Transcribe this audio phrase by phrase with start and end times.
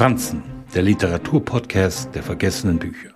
[0.00, 0.42] Franzen,
[0.74, 3.10] der Literaturpodcast der vergessenen Bücher.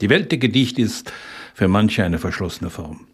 [0.00, 1.12] Die Welt der Gedichte ist
[1.54, 3.08] für manche eine verschlossene Form.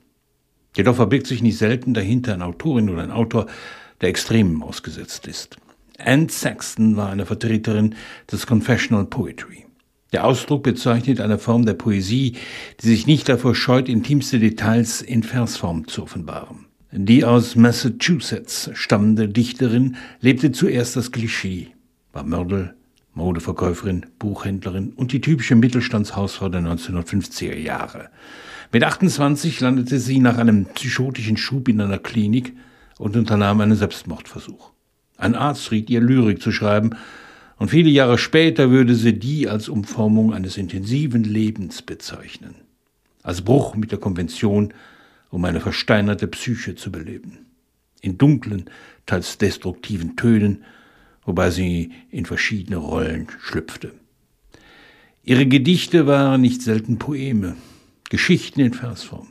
[0.76, 3.46] Jedoch verbirgt sich nicht selten dahinter eine Autorin oder ein Autor,
[4.02, 5.56] der Extremen ausgesetzt ist.
[5.96, 7.95] Anne Saxton war eine Vertreterin
[8.30, 9.64] des Confessional Poetry.
[10.12, 12.37] Der Ausdruck bezeichnet eine Form der Poesie,
[12.82, 16.67] die sich nicht davor scheut, intimste Details in Versform zu offenbaren.
[16.93, 21.69] Die aus Massachusetts stammende Dichterin lebte zuerst das Klischee,
[22.12, 22.75] war Mörder,
[23.14, 28.11] Modeverkäuferin, Buchhändlerin und die typische Mittelstandshausfrau der 1950er Jahre.
[28.72, 32.52] Mit 28 landete sie nach einem psychotischen Schub in einer Klinik
[32.98, 34.70] und unternahm einen Selbstmordversuch.
[35.16, 36.91] Ein Arzt riet ihr Lyrik zu schreiben,
[37.58, 42.55] und viele Jahre später würde sie die als Umformung eines intensiven Lebens bezeichnen,
[43.22, 44.72] als Bruch mit der Konvention,
[45.28, 47.47] um eine versteinerte Psyche zu beleben.
[48.00, 48.64] In dunklen,
[49.05, 50.64] teils destruktiven Tönen
[51.24, 53.92] wobei sie in verschiedene Rollen schlüpfte.
[55.22, 57.56] Ihre Gedichte waren nicht selten Poeme,
[58.08, 59.28] Geschichten in Versform.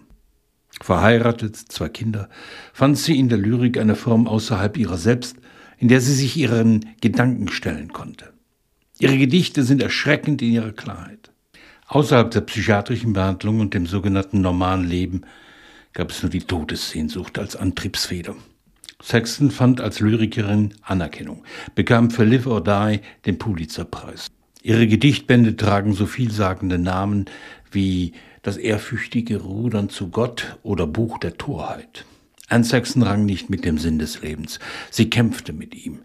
[0.82, 2.30] Verheiratet, zwei Kinder,
[2.74, 5.36] fand sie in der Lyrik eine Form außerhalb ihrer selbst,
[5.78, 8.34] in der sie sich ihren Gedanken stellen konnte.
[9.00, 11.32] Ihre Gedichte sind erschreckend in ihrer Klarheit.
[11.88, 15.22] Außerhalb der psychiatrischen Behandlung und dem sogenannten normalen Leben
[15.94, 18.36] gab es nur die Todessehnsucht als Antriebsfeder.
[19.02, 24.28] Sexton fand als Lyrikerin Anerkennung, bekam für Live or Die den Pulitzerpreis.
[24.62, 27.26] Ihre Gedichtbände tragen so vielsagende Namen
[27.72, 32.06] wie Das ehrfürchtige Rudern zu Gott oder Buch der Torheit.
[32.48, 34.60] Anne Sexton rang nicht mit dem Sinn des Lebens.
[34.90, 36.00] Sie kämpfte mit ihm,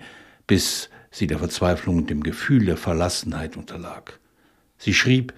[0.47, 4.19] bis sie der Verzweiflung und dem Gefühl der Verlassenheit unterlag.
[4.79, 5.33] Sie schrieb,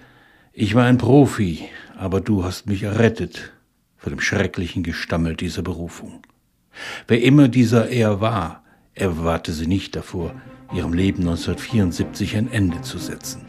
[0.53, 3.53] ich war ein Profi, aber du hast mich errettet
[3.95, 6.23] vor dem schrecklichen Gestammel dieser Berufung.
[7.07, 10.33] Wer immer dieser er war, er bewahrte sie nicht davor,
[10.73, 13.46] ihrem Leben 1974 ein Ende zu setzen.